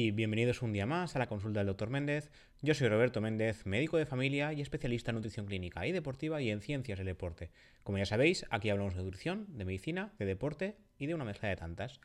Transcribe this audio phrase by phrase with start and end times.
[0.00, 1.90] y bienvenidos un día más a la consulta del Dr.
[1.90, 2.30] Méndez.
[2.62, 6.48] Yo soy Roberto Méndez, médico de familia y especialista en nutrición clínica y deportiva y
[6.48, 7.50] en ciencias del deporte.
[7.82, 11.50] Como ya sabéis, aquí hablamos de nutrición, de medicina, de deporte y de una mezcla
[11.50, 12.00] de tantas.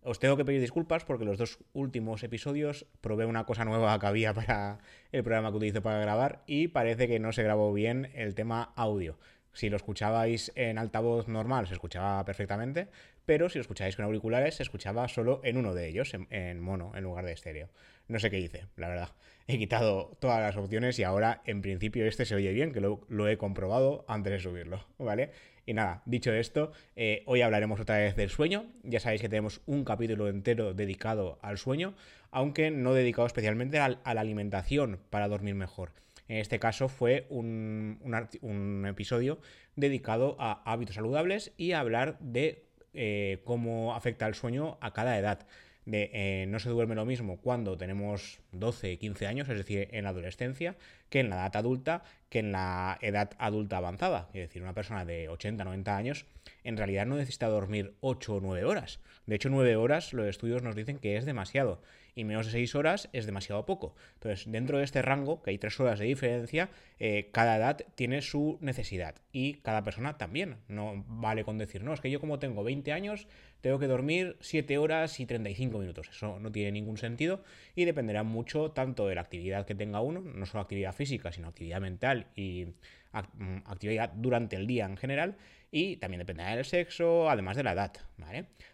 [0.00, 4.06] Os tengo que pedir disculpas porque los dos últimos episodios probé una cosa nueva que
[4.06, 4.78] había para
[5.10, 8.72] el programa que utilizo para grabar y parece que no se grabó bien el tema
[8.76, 9.18] audio.
[9.54, 12.88] Si lo escuchabais en altavoz normal, se escuchaba perfectamente,
[13.24, 16.92] pero si lo escucháis con auriculares, se escuchaba solo en uno de ellos, en, mono,
[16.96, 17.70] en lugar de estéreo.
[18.08, 19.08] No sé qué hice, la verdad.
[19.46, 23.28] He quitado todas las opciones y ahora, en principio, este se oye bien, que lo,
[23.28, 25.30] he comprobado antes de subirlo, ¿vale?
[25.66, 28.66] Y nada, dicho esto, eh, hoy hablaremos otra vez del sueño.
[28.82, 31.94] Ya sabéis que tenemos un capítulo entero dedicado al sueño,
[32.32, 35.92] aunque no dedicado especialmente a la alimentación para dormir mejor.
[36.34, 39.38] En este caso fue un, episodio
[39.76, 45.16] dedicado a hábitos saludables y a hablar de eh, cómo afecta el sueño a cada
[45.16, 45.46] edad.
[45.86, 50.02] De, eh, no se duerme lo mismo cuando tenemos 12, 15 años, es decir, en
[50.02, 50.76] la adolescencia,
[51.08, 54.28] que en la edad adulta, que en la edad adulta avanzada.
[54.34, 56.26] Es decir, una persona de 80, 90 años
[56.64, 58.98] en realidad no necesita dormir 8 o 9 horas.
[59.26, 61.80] De hecho, 9 horas los estudios nos dicen que es demasiado
[62.14, 63.94] y menos de 6 horas es demasiado poco.
[64.14, 68.22] Entonces, dentro de este rango, que hay 3 horas de diferencia, eh, cada edad tiene
[68.22, 70.58] su necesidad y cada persona también.
[70.68, 73.26] No vale con decir, no, es que yo como tengo 20 años,
[73.60, 76.08] tengo que dormir 7 horas y 35 minutos.
[76.10, 77.42] Eso no tiene ningún sentido
[77.74, 81.48] y dependerá mucho tanto de la actividad que tenga uno, no solo actividad física, sino
[81.48, 82.66] actividad mental y
[83.12, 85.36] mm, actividad durante el día en general
[85.76, 87.92] y también dependerá del sexo, además de la edad.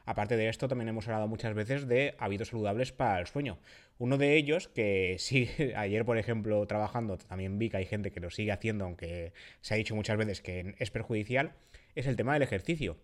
[0.04, 3.58] Aparte de esto, también hemos hablado muchas veces de hábitos saludables para el sueño.
[3.98, 8.20] Uno de ellos, que sí, ayer por ejemplo trabajando, también vi que hay gente que
[8.20, 11.52] lo sigue haciendo, aunque se ha dicho muchas veces que es perjudicial,
[11.94, 12.96] es el tema del ejercicio.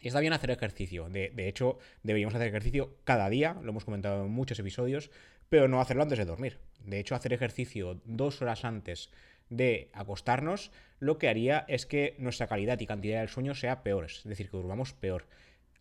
[0.00, 1.08] Y está bien hacer ejercicio.
[1.08, 5.10] De, hecho, deberíamos hacer ejercicio cada día, lo hemos comentado en muchos episodios,
[5.48, 6.58] pero no hacerlo antes de dormir.
[6.84, 9.10] De hecho, hacer ejercicio dos horas antes
[9.50, 10.70] de acostarnos,
[11.00, 14.50] lo que haría es que nuestra calidad y cantidad del sueño sea peor, es decir,
[14.50, 15.26] que durmamos peor.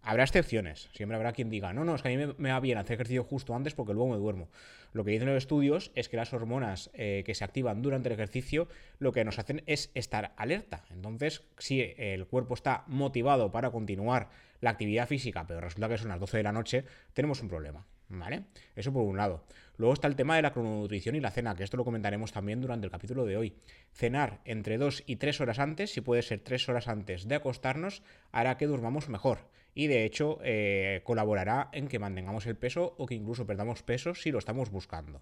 [0.04, 2.78] Habrá excepciones, siempre habrá quien diga, no, no, es que a mí me, va bien
[2.78, 4.48] hacer ejercicio justo antes porque luego me duermo.
[4.94, 8.14] Lo que dicen los estudios es que las hormonas eh, que se activan durante el
[8.14, 8.70] ejercicio
[9.00, 10.86] lo que nos hacen es estar alerta.
[10.92, 14.30] Entonces, si el cuerpo está motivado para continuar
[14.62, 17.86] la actividad física, pero resulta que son las 12 de la noche, tenemos un problema.
[18.10, 18.44] ¿Vale?
[18.76, 19.44] Eso por un lado.
[19.76, 22.62] Luego está el tema de la crononutrición y la cena, que esto lo comentaremos también
[22.62, 23.54] durante el capítulo de hoy.
[23.94, 28.02] Cenar entre 2 y 3 horas antes, si puede ser 3 horas antes de acostarnos,
[28.32, 29.40] hará que durmamos mejor.
[29.78, 34.16] Y de hecho eh, colaborará en que mantengamos el peso o que incluso perdamos peso
[34.16, 35.22] si lo estamos buscando.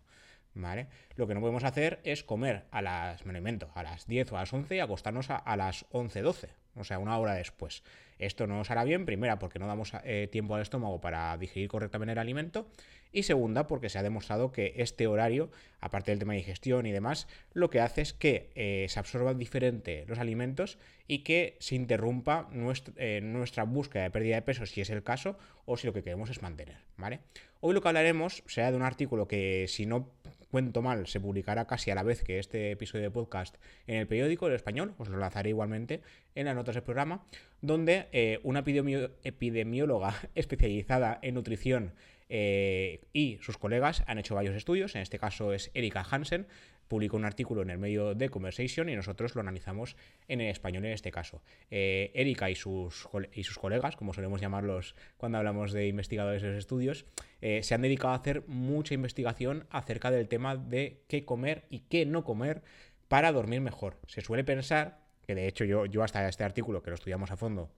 [0.53, 0.87] ¿Vale?
[1.17, 4.39] Lo que no podemos hacer es comer a las, me a las 10 o a
[4.39, 7.83] las 11 y acostarnos a, a las 11, 12 o sea, una hora después.
[8.17, 11.67] Esto no nos hará bien, primera, porque no damos eh, tiempo al estómago para digerir
[11.67, 12.67] correctamente el alimento,
[13.15, 15.49] y segunda, porque se ha demostrado que este horario,
[15.79, 19.37] aparte del tema de digestión y demás, lo que hace es que eh, se absorban
[19.37, 20.77] diferente los alimentos
[21.07, 22.49] y que se interrumpa
[22.97, 26.03] eh, nuestra búsqueda de pérdida de peso, si es el caso, o si lo que
[26.03, 27.21] queremos es mantener, ¿vale?
[27.61, 30.09] Hoy lo que hablaremos será de un artículo que, si no
[30.55, 33.57] cuento mal, se publicará casi a la vez que este episodio de podcast
[33.87, 35.99] en el periódico, el español, os lo lanzaré igualmente
[36.33, 37.25] en las notas del programa,
[37.59, 41.91] donde eh, una epidemióloga especializada en nutrición
[42.29, 46.47] eh, y sus colegas han hecho varios estudios, en este caso es Erika Hansen,
[46.87, 49.95] publicó un artículo en el medio de Conversation y nosotros lo analizamos
[50.27, 51.41] en el español en este caso.
[51.71, 56.49] Eh, Erika y sus, y sus colegas, como solemos llamarlos cuando hablamos de investigadores de
[56.49, 57.05] los estudios,
[57.41, 61.79] eh, se han dedicado a hacer mucha investigación acerca del tema de qué comer y
[61.81, 62.63] qué no comer
[63.07, 63.99] para dormir mejor.
[64.07, 67.37] Se suele pensar, que de hecho yo, yo hasta este artículo que lo estudiamos a
[67.37, 67.71] fondo,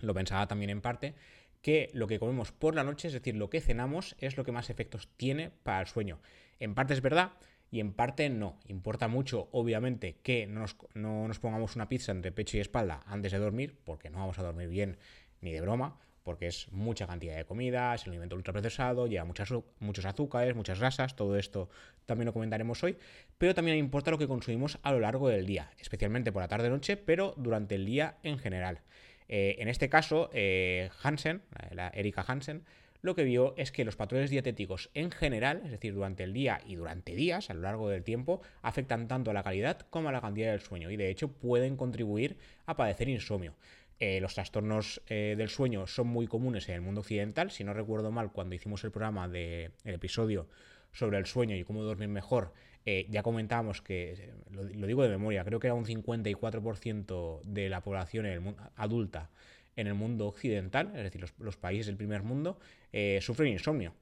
[0.00, 1.14] lo pensaba también en parte,
[1.62, 4.52] que lo que comemos por la noche, es decir, lo que cenamos, es lo que
[4.52, 6.20] más efectos tiene para el sueño.
[6.60, 7.32] En parte es verdad,
[7.70, 8.58] y en parte no.
[8.66, 10.60] Importa mucho, obviamente, que no
[10.94, 14.42] nos, pongamos una pizza entre pecho y espalda antes de dormir, porque no vamos a
[14.42, 14.98] dormir bien
[15.40, 20.04] ni de broma, porque es mucha cantidad de comida, es un alimento ultraprocesado, lleva muchos
[20.04, 21.68] azúcares, muchas grasas, todo esto
[22.06, 22.96] también lo comentaremos hoy,
[23.36, 26.96] pero también importa lo que consumimos a lo largo del día, especialmente por la tarde-noche,
[26.96, 28.80] pero durante el día en general.
[29.28, 31.42] Eh, en este caso, eh, Hansen,
[31.72, 32.64] la Erika Hansen,
[33.00, 36.60] lo que vio es que los patrones dietéticos en general, es decir, durante el día
[36.66, 40.12] y durante días, a lo largo del tiempo, afectan tanto a la calidad como a
[40.12, 42.36] la cantidad del sueño y de hecho pueden contribuir
[42.66, 43.54] a padecer insomnio.
[44.00, 47.50] Eh, los trastornos eh, del sueño son muy comunes en el mundo occidental.
[47.50, 50.48] Si no recuerdo mal, cuando hicimos el programa del episodio
[50.92, 52.52] sobre el sueño y cómo dormir mejor,
[52.90, 57.82] eh, ya comentábamos que, lo, digo de memoria, creo que era un 54% de la
[57.82, 59.28] población adulta
[59.76, 62.58] en el mundo occidental, es decir, los, países del primer mundo,
[62.94, 63.92] eh, sufren insomnio.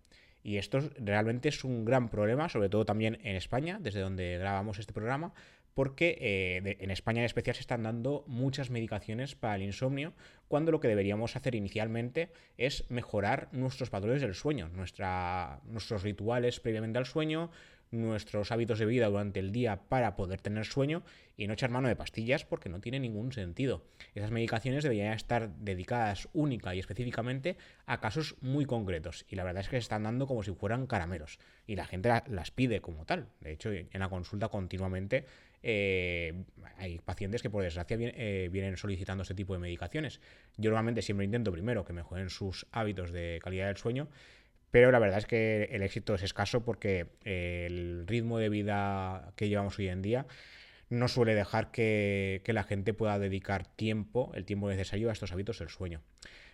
[0.44, 4.78] Y esto realmente es un gran problema, sobre todo también en España, desde donde grabamos
[4.78, 5.34] este programa,
[5.74, 10.14] porque eh, en España en especial se están dando muchas medicaciones para el insomnio,
[10.46, 16.98] cuando lo que deberíamos hacer inicialmente es mejorar nuestros patrones del sueño, nuestros rituales previamente
[16.98, 17.50] al sueño,
[17.90, 21.02] nuestros hábitos de vida durante el día para poder tener sueño
[21.36, 23.84] y no echar mano de pastillas porque no tiene ningún sentido.
[24.14, 27.56] Esas medicaciones deberían estar dedicadas única y específicamente
[27.86, 30.86] a casos muy concretos y la verdad es que se están dando como si fueran
[30.86, 33.28] caramelos y la gente las pide como tal.
[33.40, 35.26] De hecho, en la consulta continuamente
[35.62, 36.44] eh,
[36.76, 40.20] hay pacientes que por desgracia eh, vienen solicitando este tipo de medicaciones.
[40.56, 44.08] Yo normalmente siempre intento primero que mejoren sus hábitos de calidad del sueño
[44.76, 49.48] pero la verdad es que el éxito es escaso porque el ritmo de vida que
[49.48, 50.26] llevamos hoy en día
[50.90, 55.60] no suele dejar que, la gente pueda dedicar tiempo, el tiempo necesario a estos hábitos
[55.60, 56.02] del sueño.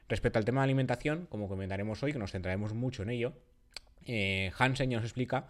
[0.09, 3.33] Respecto al tema de alimentación, como comentaremos hoy, que nos centraremos mucho en ello,
[4.07, 5.49] eh, Hansen ya nos explica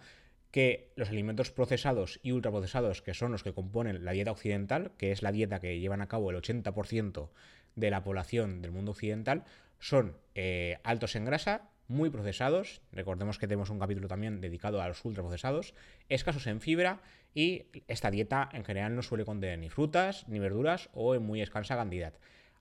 [0.49, 5.11] que los alimentos procesados y ultraprocesados, que son los que componen la dieta occidental, que
[5.11, 7.29] es la dieta que llevan a cabo el 80%
[7.75, 9.43] de la población del mundo occidental,
[9.77, 14.87] son eh, altos en grasa, muy procesados, recordemos que tenemos un capítulo también dedicado a
[14.87, 15.73] los ultraprocesados,
[16.09, 17.01] escasos en fibra
[17.33, 21.41] y esta dieta en general no suele contener ni frutas ni verduras o en muy
[21.41, 22.13] escasa cantidad.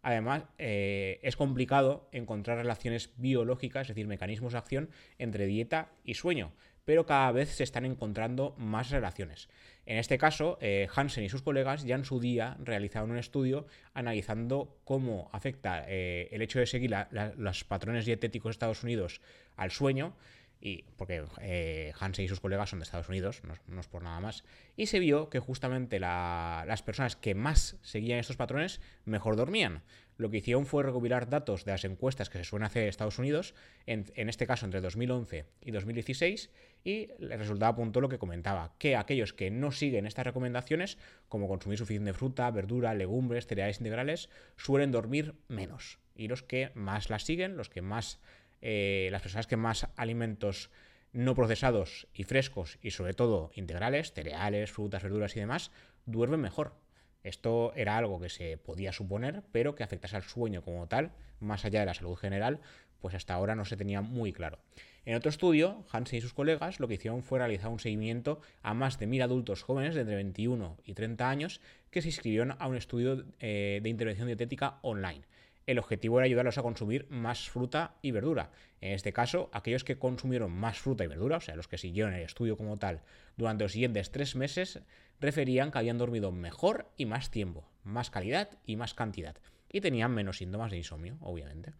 [0.03, 6.15] Además, eh, es complicado encontrar relaciones biológicas, es decir, mecanismos de acción entre dieta y
[6.15, 6.53] sueño,
[6.85, 9.49] pero cada vez se están encontrando más relaciones.
[9.85, 13.67] En este caso, eh, Hansen y sus colegas ya en su día realizaron un estudio
[13.95, 16.95] analizando cómo afecta eh, el hecho de seguir
[17.37, 19.21] los patrones dietéticos de Estados Unidos
[19.57, 20.15] al sueño,
[20.61, 24.21] y porque eh, Hansen y sus colegas son de Estados Unidos, no, es por nada
[24.21, 24.45] más,
[24.77, 29.83] y se vio que justamente las personas que más seguían estos patrones mejor dormían.
[30.17, 33.19] Lo que hicieron fue recopilar datos de las encuestas que se suelen hacer en Estados
[33.19, 33.55] Unidos,
[33.87, 36.51] en, este caso entre 2011 y 2016,
[36.85, 40.99] y el resultado apuntó lo que comentaba, que aquellos que no siguen estas recomendaciones,
[41.29, 45.99] como consumir suficiente fruta, verdura, legumbres, cereales integrales, suelen dormir menos.
[46.15, 48.21] Y los que más las siguen, los que más,
[48.61, 50.71] eh, las personas que más alimentos
[51.13, 55.71] no procesados y frescos y sobre todo integrales, cereales, frutas, verduras y demás,
[56.07, 56.75] duermen mejor.
[57.25, 61.65] Esto era algo que se podía suponer, pero que afectase al sueño como tal, más
[61.65, 62.61] allá de la salud general,
[63.01, 64.59] pues hasta ahora no se tenía muy claro.
[65.05, 68.73] En otro estudio, Hansen y sus colegas lo que hicieron fue realizar un seguimiento a
[68.73, 71.61] más de mil adultos jóvenes de entre 21 y 30 años
[71.91, 75.23] que se inscribieron a un estudio eh, de intervención dietética online.
[75.67, 78.51] El objetivo era ayudarlos a consumir más fruta y verdura.
[78.81, 82.15] En este caso, aquellos que consumieron más fruta y verdura, o sea, los que siguieron
[82.15, 83.03] el estudio como tal,
[83.37, 84.81] durante los siguientes tres meses,
[85.21, 89.37] referían que habían dormido mejor y más tiempo, más calidad y más cantidad,
[89.71, 91.73] y tenían menos síntomas de insomnio, obviamente.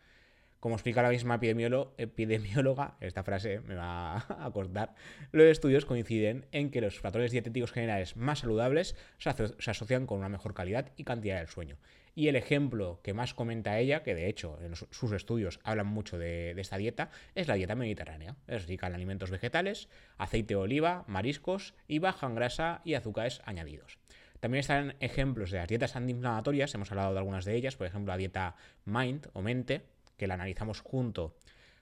[0.63, 4.95] Como explica la misma epidemióloga, esta frase me va a cortar,
[5.33, 10.29] los estudios coinciden en que los patrones dietéticos generales más saludables se, asocian con una
[10.29, 11.79] mejor calidad y cantidad del sueño.
[12.15, 16.19] Y el ejemplo que más comenta ella, que de hecho en sus estudios hablan mucho
[16.19, 18.37] de, esta dieta, es la dieta mediterránea.
[18.47, 19.89] Es rica en alimentos vegetales,
[20.19, 23.99] aceite de oliva, mariscos y baja en grasa y azúcares añadidos.
[24.41, 28.13] También están ejemplos de las dietas antiinflamatorias, hemos hablado de algunas de ellas, por ejemplo
[28.13, 29.83] la dieta MIND o mente,
[30.17, 31.37] que la analizamos junto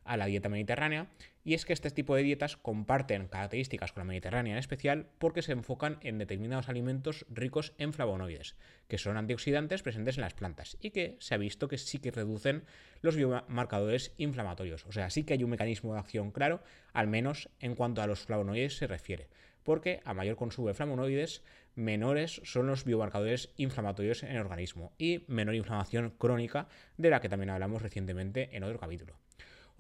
[0.04, 1.08] a la dieta mediterránea,
[1.42, 5.42] y es que este tipo de dietas comparten características con la mediterránea en especial porque
[5.42, 8.56] se enfocan en determinados alimentos ricos en flavonoides,
[8.88, 12.10] que son antioxidantes presentes en las plantas y que se ha visto que sí que
[12.10, 12.64] reducen
[13.00, 14.84] los biomarcadores inflamatorios.
[14.86, 18.06] O sea, sí que hay un mecanismo de acción claro, al menos en cuanto a
[18.06, 19.28] los flavonoides se refiere,
[19.62, 21.42] porque a mayor consumo de flavonoides,
[21.74, 27.28] menores son los biomarcadores inflamatorios en el organismo y menor inflamación crónica, de la que
[27.28, 29.16] también hablamos recientemente en otro capítulo.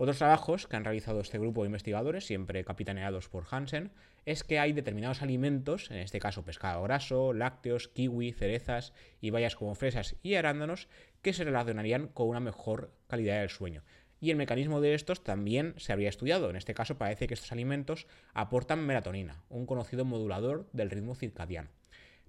[0.02, 3.92] Otros trabajos que han realizado este grupo de investigadores, siempre capitaneados por Hansen,
[4.24, 9.56] es que hay determinados alimentos, en este caso pescado graso, lácteos, kiwi, cerezas y bayas
[9.56, 10.88] como fresas y arándanos,
[11.20, 13.82] que se relacionarían con una mejor calidad del sueño.
[14.22, 16.48] Y el mecanismo de estos también se habría estudiado.
[16.48, 21.68] En este caso parece que estos alimentos aportan melatonina, un conocido modulador del ritmo circadiano.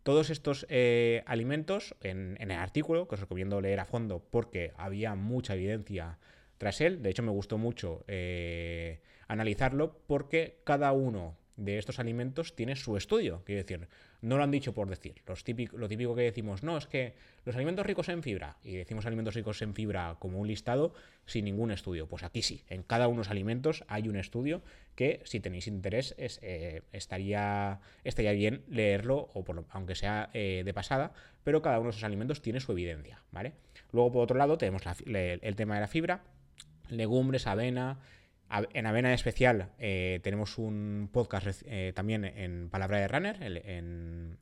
[0.04, 5.16] Todos estos eh, alimentos, en, el artículo, que os recomiendo leer a fondo porque había
[5.16, 6.18] mucha evidencia
[6.62, 12.56] tras él, de hecho me gustó mucho eh, analizarlo porque cada uno de estos alimentos
[12.56, 13.42] tiene su estudio.
[13.46, 13.88] Quiero decir,
[14.22, 15.24] no lo han dicho por decir.
[15.26, 17.16] Los lo típico que decimos, no, es que
[17.46, 20.94] los alimentos ricos en fibra, y decimos alimentos ricos en fibra como un listado
[21.26, 22.08] sin ningún estudio.
[22.08, 24.62] Pues aquí sí, en cada uno de los alimentos hay un estudio
[24.94, 31.12] que si tenéis interés eh, estaría, estaría bien leerlo, o aunque sea eh, de pasada,
[31.44, 33.24] pero cada uno de esos alimentos tiene su evidencia.
[33.32, 33.54] ¿vale?
[33.92, 36.22] Luego, por otro lado, tenemos el tema de la fibra,
[36.92, 38.00] legumbres, avena,
[38.74, 44.38] En Avena especial eh, tenemos un podcast eh, también en Palabra de Runner, en,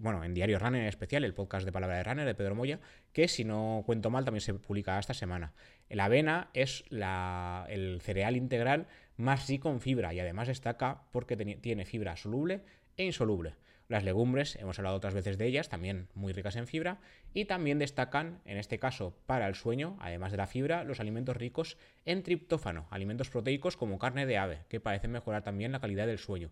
[0.00, 2.78] bueno, en Diario Runner en especial, el podcast de Palabra de Runner de Pedro Moya,
[3.12, 5.54] que si no cuento mal también se publica esta semana.
[5.88, 8.86] La avena es el cereal integral
[9.16, 12.60] más rico en fibra y además destaca porque tiene fibra soluble
[12.96, 13.54] e insoluble.
[13.88, 17.00] Las legumbres, hemos hablado otras veces de ellas, también muy ricas en fibra,
[17.34, 21.36] y también destacan, en este caso, para el sueño, además de la fibra, los alimentos
[21.36, 26.06] ricos en triptófano, alimentos proteicos como carne de ave, que parecen mejorar también la calidad
[26.06, 26.50] del sueño.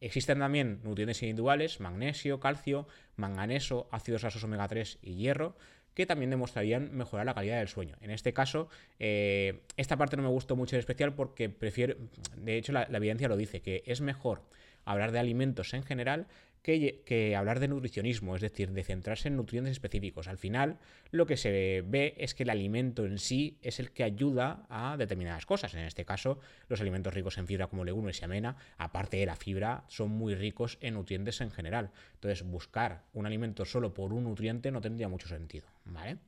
[0.00, 5.56] Existen también nutrientes individuales, magnesio, calcio, manganeso, ácidos grasos omega 3 y hierro,
[5.94, 7.96] que también demostrarían mejorar la calidad del sueño.
[8.00, 8.68] En este caso,
[9.00, 11.96] eh, esta parte no me gustó mucho en especial porque prefiero,
[12.36, 14.42] de hecho la evidencia lo dice, que es mejor
[14.84, 16.28] hablar de alimentos en general
[16.62, 20.28] que, hablar de nutricionismo, es decir, de centrarse en nutrientes específicos.
[20.28, 20.78] Al final,
[21.10, 24.96] lo que se ve es que el alimento en sí es el que ayuda a
[24.96, 25.74] determinadas cosas.
[25.74, 29.36] En este caso, los alimentos ricos en fibra como legumbres y amena, aparte de la
[29.36, 31.90] fibra, son muy ricos en nutrientes en general.
[32.14, 36.18] Entonces, buscar un alimento solo por un nutriente no tendría mucho sentido, ¿vale?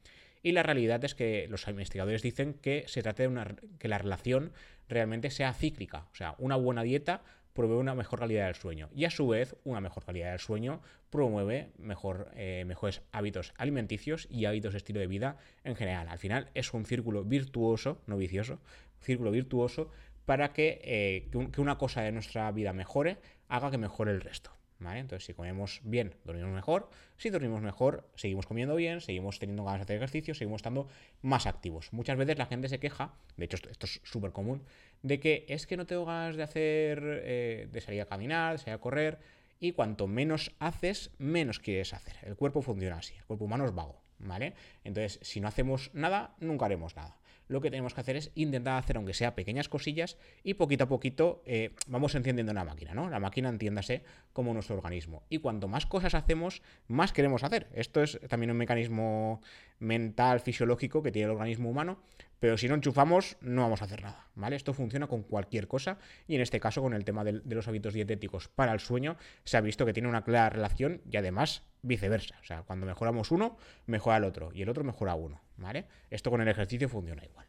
[0.43, 3.99] Y la realidad es que los investigadores dicen que se trata de una que la
[3.99, 4.53] relación
[4.89, 7.23] realmente sea cíclica, o sea, una buena dieta
[7.53, 10.81] promueve una mejor calidad del sueño y a su vez una mejor calidad del sueño
[11.11, 16.09] promueve mejor, eh, mejores hábitos alimenticios y hábitos de estilo de vida en general.
[16.09, 18.61] Al final es un círculo virtuoso, no vicioso,
[19.01, 19.91] círculo virtuoso
[20.25, 24.53] para que, eh, que una cosa de nuestra vida mejore haga que mejore el resto.
[24.81, 26.89] Entonces, si comemos bien, dormimos mejor.
[27.17, 30.89] Si dormimos mejor, seguimos comiendo bien, seguimos teniendo ganas de hacer ejercicio, seguimos estando
[31.23, 31.93] más activos.
[31.93, 34.63] Muchas veces la gente se queja, de hecho esto es súper común,
[35.03, 38.59] de que es que no tengo ganas de hacer, eh, de salir a caminar, de
[38.59, 39.19] salir a correr,
[39.61, 42.17] y cuanto menos haces, menos quieres hacer.
[42.23, 44.55] El cuerpo funciona así, el cuerpo humano es vago, ¿vale?
[44.85, 47.20] Entonces, si no hacemos nada, nunca haremos nada
[47.51, 50.89] lo que tenemos que hacer es intentar hacer, aunque sea pequeñas cosillas, y poquito a
[50.89, 53.11] poquito eh, vamos encendiendo la máquina, ¿no?
[53.11, 55.25] La máquina entiéndase como nuestro organismo.
[55.29, 57.69] Y cuanto más cosas hacemos, más queremos hacer.
[57.75, 59.41] Esto es también un mecanismo
[59.81, 61.99] mental, fisiológico que tiene el organismo humano,
[62.39, 64.57] pero si no enchufamos, no vamos a hacer nada, ¿vale?
[64.57, 67.93] Esto funciona con cualquier cosa y en este caso con el tema de, los hábitos
[67.93, 72.37] dietéticos para el sueño se ha visto que tiene una clara relación y además viceversa.
[72.41, 75.85] O sea, cuando mejoramos uno, mejora el otro y el otro mejora uno, ¿vale?
[76.09, 77.47] Esto con el ejercicio funciona igual.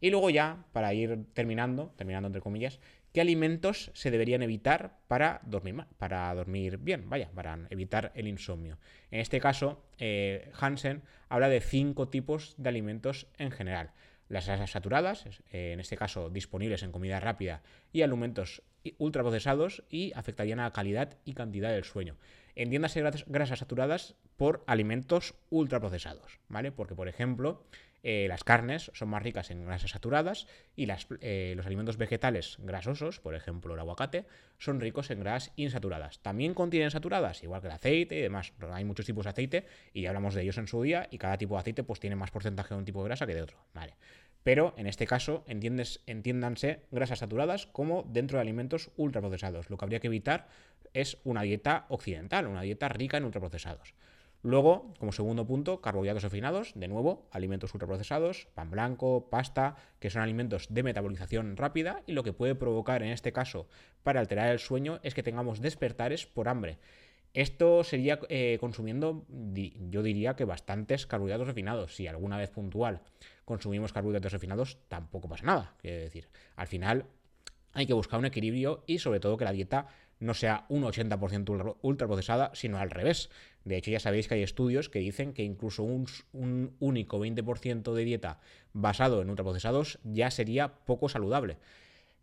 [0.00, 2.80] Y luego ya, para ir terminando, terminando entre comillas,
[3.12, 7.08] ¿qué alimentos se deberían evitar para dormir, para dormir bien?
[7.08, 8.78] Vaya, para evitar el insomnio.
[9.10, 13.92] En este caso, eh, Hansen habla de cinco tipos de alimentos en general
[14.30, 17.62] las grasas saturadas, eh, en este caso disponibles en comida rápida
[17.92, 18.62] y alimentos
[18.96, 22.16] ultraprocesados y afectarían a la calidad y cantidad del sueño.
[22.60, 26.72] Entiéndase grasas saturadas por alimentos ultraprocesados, ¿vale?
[26.72, 27.64] Porque, por ejemplo,
[28.02, 32.58] eh, las carnes son más ricas en grasas saturadas y las, eh, los alimentos vegetales
[32.60, 34.26] grasosos, por ejemplo el aguacate,
[34.58, 36.20] son ricos en grasas insaturadas.
[36.20, 38.52] También contienen saturadas, igual que el aceite y demás.
[38.72, 41.38] Hay muchos tipos de aceite y ya hablamos de ellos en su día y cada
[41.38, 43.56] tipo de aceite pues tiene más porcentaje de un tipo de grasa que de otro.
[43.72, 43.94] ¿vale?
[44.42, 49.68] Pero en este caso entiendes, entiéndanse grasas saturadas como dentro de alimentos ultraprocesados.
[49.68, 50.48] Lo que habría que evitar
[50.94, 53.94] es una dieta occidental, una dieta rica en ultraprocesados.
[54.42, 60.22] Luego, como segundo punto, carbohidratos refinados, de nuevo, alimentos ultraprocesados, pan blanco, pasta, que son
[60.22, 63.68] alimentos de metabolización rápida y lo que puede provocar en este caso
[64.02, 66.78] para alterar el sueño es que tengamos despertares por hambre.
[67.34, 71.94] Esto sería eh, consumiendo, yo diría que bastantes carbohidratos refinados.
[71.94, 73.02] Si alguna vez puntual
[73.44, 75.74] consumimos carbohidratos refinados, tampoco pasa nada.
[75.78, 77.04] Quiero decir, al final
[77.72, 79.86] hay que buscar un equilibrio y sobre todo que la dieta
[80.20, 83.30] no sea un 80% ultraprocesada, sino al revés.
[83.64, 86.06] De hecho, ya sabéis que hay estudios que dicen que incluso un,
[86.78, 88.38] único 20% de dieta
[88.72, 91.56] basado en ultraprocesados ya sería poco saludable.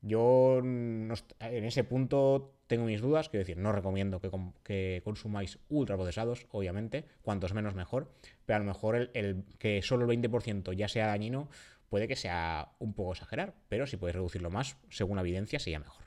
[0.04, 1.12] Yo en
[1.42, 4.30] ese punto tengo mis dudas, quiero decir, no recomiendo que,
[4.64, 8.12] que consumáis ultraprocesados, obviamente, cuantos menos mejor,
[8.46, 11.50] pero a lo mejor el, el que solo el 20% ya sea dañino
[11.90, 15.80] puede que sea un poco exagerar, pero si podéis reducirlo más, según la evidencia, sería
[15.80, 16.07] mejor.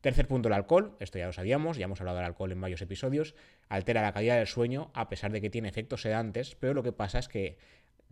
[0.00, 0.96] Tercer punto, el alcohol.
[0.98, 3.34] Esto ya lo sabíamos, ya hemos hablado del alcohol en varios episodios.
[3.68, 6.92] Altera la calidad del sueño, a pesar de que tiene efectos sedantes, pero lo que
[6.92, 7.58] pasa es que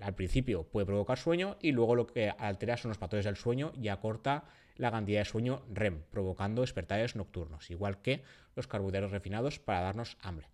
[0.00, 3.72] al principio puede provocar sueño y luego lo que altera son los patrones del sueño
[3.74, 4.44] y acorta
[4.76, 8.22] la cantidad de sueño REM, provocando despertares nocturnos, igual que
[8.54, 10.48] los carbohidratos refinados para darnos hambre.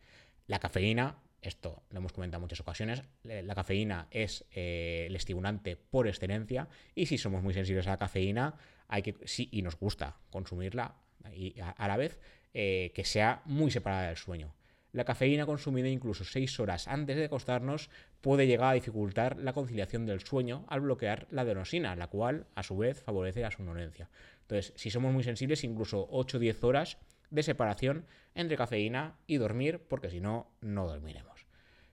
[0.47, 5.77] La cafeína, esto lo hemos comentado en muchas ocasiones, la cafeína es eh, el estimulante
[5.77, 8.55] por excelencia y si somos muy sensibles a la cafeína,
[8.89, 10.95] hay que, sí, y nos gusta consumirla
[11.33, 12.19] y a, la vez,
[12.53, 14.55] eh, que sea muy separada del sueño.
[14.93, 17.91] La cafeína consumida incluso 6 horas antes de acostarnos
[18.21, 22.63] puede llegar a dificultar la conciliación del sueño al bloquear la adenosina, la cual a
[22.63, 24.09] su vez favorece la somnolencia.
[24.43, 26.99] Entonces, si somos muy sensibles, incluso 8 o 10 horas
[27.31, 31.45] de separación entre cafeína y dormir, porque si no, no dormiremos.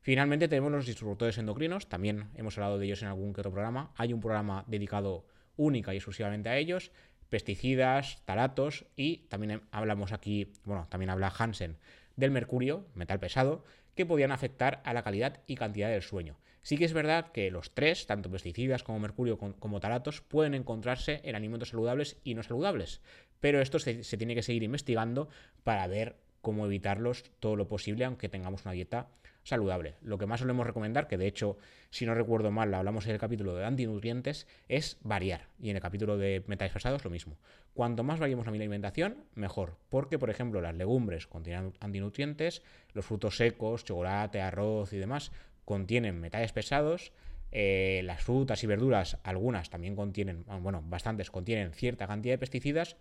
[0.01, 3.91] Finalmente tenemos los disruptores endocrinos, también hemos hablado de ellos en algún que otro programa.
[3.95, 5.25] Hay un programa dedicado
[5.57, 6.91] única y exclusivamente a ellos,
[7.31, 11.77] pesticidas, talatos y también hablamos aquí, bueno, también habla Hansen
[12.17, 13.63] del mercurio, metal pesado,
[13.95, 16.37] que podían afectar a la calidad y cantidad del sueño.
[16.61, 21.21] Sí que es verdad que los tres, tanto pesticidas como mercurio como talatos, pueden encontrarse
[21.23, 23.01] en alimentos saludables y no saludables,
[23.39, 25.29] pero esto se, se tiene que seguir investigando
[25.63, 29.07] para ver cómo evitarlos todo lo posible, aunque tengamos una dieta
[29.43, 29.95] saludable.
[30.01, 31.57] Lo que más solemos recomendar, que de hecho,
[31.89, 35.47] si no recuerdo mal, lo hablamos en el capítulo de antinutrientes, es variar.
[35.59, 37.37] Y en el capítulo de metales pesados lo mismo.
[37.73, 39.77] Cuanto más variemos la alimentación, mejor.
[39.89, 42.61] Porque, por ejemplo, las legumbres contienen antinutrientes,
[42.93, 45.31] los frutos secos, chocolate, arroz y demás
[45.65, 47.13] contienen metales pesados.
[47.51, 52.95] Eh, las frutas y verduras, algunas también contienen, bueno, bastantes contienen cierta cantidad de pesticidas,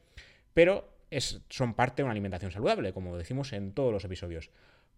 [0.55, 0.93] pero
[1.49, 4.51] son parte de una alimentación saludable, como decimos en todos los episodios.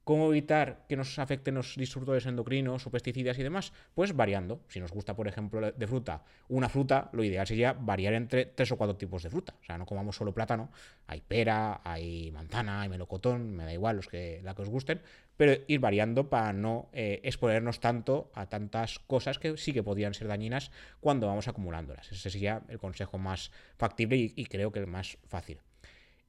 [0.04, 3.72] ¿Cómo evitar que nos afecten los disruptores endocrinos o pesticidas y demás?
[3.94, 4.60] Pues variando.
[4.68, 8.72] Si nos gusta, por ejemplo, de fruta, una fruta, lo ideal sería variar entre tres
[8.72, 9.54] o cuatro tipos de fruta.
[9.60, 10.70] O sea, no comamos solo plátano.
[11.06, 15.02] Hay pera, hay manzana, hay melocotón, me da igual los que, la que os gusten,
[15.36, 20.14] pero ir variando para no eh, exponernos tanto a tantas cosas que sí que podrían
[20.14, 22.10] ser dañinas cuando vamos acumulándolas.
[22.10, 25.60] Ese sería el consejo más factible y creo que el más fácil.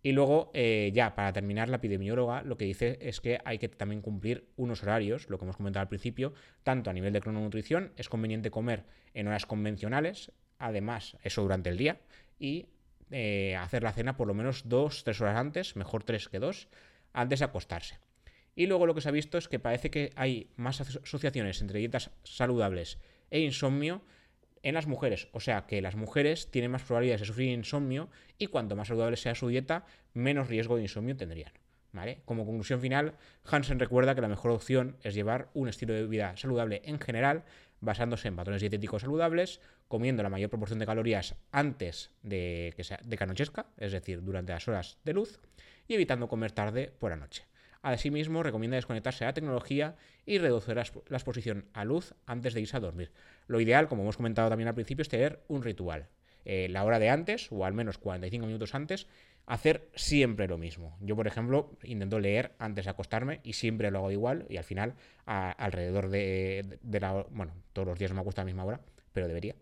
[0.06, 3.70] Y luego, eh, ya para terminar, la epidemióloga lo que dice es que hay que
[3.70, 6.34] también cumplir unos horarios, lo que hemos comentado al principio,
[6.64, 8.84] tanto a nivel de crononutrición, es conveniente comer
[9.14, 12.02] en horas convencionales, además, eso durante el día,
[12.38, 12.66] y
[13.12, 16.68] eh, hacer la cena por lo menos dos, tres horas antes, mejor tres que dos,
[17.14, 18.00] antes de acostarse.
[18.56, 21.80] Y luego lo que se ha visto es que parece que hay más asociaciones entre
[21.80, 23.00] dietas saludables
[23.32, 24.02] e insomnio
[24.64, 25.28] en las mujeres.
[25.34, 29.18] O sea que las mujeres tienen más probabilidades de sufrir insomnio y cuanto más saludable
[29.18, 31.52] sea su dieta, menos riesgo de insomnio tendrían.
[31.92, 32.22] ¿Vale?
[32.26, 33.14] Como conclusión final,
[33.46, 37.44] Hansen recuerda que la mejor opción es llevar un estilo de vida saludable en general,
[37.82, 43.00] basándose en patrones dietéticos saludables, comiendo la mayor proporción de calorías antes de que, sea,
[43.04, 45.40] de que anochezca, es decir, durante las horas de luz,
[45.88, 47.46] y evitando comer tarde por la noche.
[47.84, 52.78] Asimismo, recomienda desconectarse de la tecnología y reducir la, exposición a luz antes de irse
[52.78, 53.12] a dormir.
[53.48, 56.08] Lo ideal, como hemos comentado también al principio, es tener un ritual.
[56.46, 59.08] Eh, la hora de antes, o al menos 45 minutos antes,
[59.46, 60.98] hacer siempre lo mismo.
[61.02, 64.64] Yo, por ejemplo, intento leer antes de acostarme y siempre lo hago igual y al
[64.64, 67.26] final, alrededor de, la...
[67.32, 68.80] Bueno, todos los días no me acuesto a la misma hora,
[69.12, 69.56] pero debería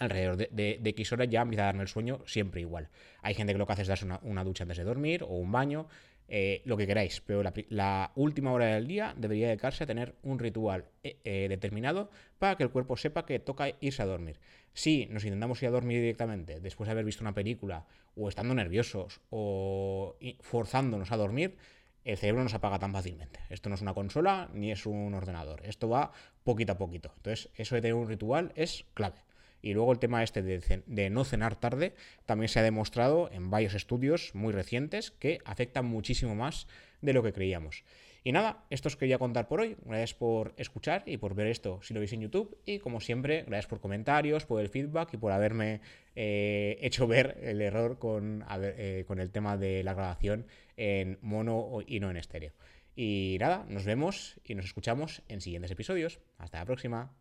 [0.00, 2.88] alrededor de, de, X horas ya empieza a darme el sueño siempre igual.
[3.20, 5.52] Hay gente que lo que hace es darse una, ducha antes de dormir o un
[5.52, 5.88] baño.
[6.32, 10.38] Eh, lo que queráis, pero la, última hora del día debería dedicarse a tener un
[10.38, 14.38] ritual eh, eh, determinado para que el cuerpo sepa que toca irse a dormir.
[14.72, 18.54] Si nos intentamos ir a dormir directamente después de haber visto una película o estando
[18.54, 21.56] nerviosos o forzándonos a dormir,
[22.04, 23.40] el cerebro no se apaga tan fácilmente.
[23.50, 25.66] Esto no es una consola ni es un ordenador.
[25.66, 26.12] Esto va
[26.44, 27.12] poquito a poquito.
[27.16, 29.18] Entonces, eso de tener un ritual es clave.
[29.62, 31.94] Y luego el tema este de, no cenar tarde
[32.26, 36.66] también se ha demostrado en varios estudios muy recientes que afecta muchísimo más
[37.00, 37.84] de lo que creíamos.
[38.22, 39.76] Y nada, esto os quería contar por hoy.
[39.84, 42.58] Gracias por escuchar y por ver esto si lo veis en YouTube.
[42.66, 45.80] Y como siempre, gracias por comentarios, por el feedback y por haberme
[46.14, 50.46] eh, hecho ver el error con, eh, con el tema de la grabación
[50.76, 52.52] en mono y no en estéreo.
[52.94, 56.20] Y nada, nos vemos y nos escuchamos en siguientes episodios.
[56.36, 57.19] Hasta la próxima.